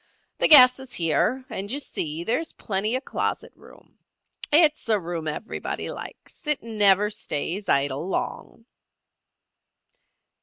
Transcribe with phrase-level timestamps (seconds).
[0.39, 3.99] The gas is here, and you see there is plenty of closet room.
[4.51, 6.47] It's a room everybody likes.
[6.47, 8.65] It never stays idle long."